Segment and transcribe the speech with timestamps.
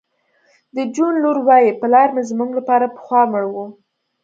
[0.75, 3.55] د جون لور وایی پلار مې زموږ لپاره پخوا مړ و